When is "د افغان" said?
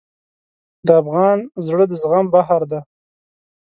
0.85-1.37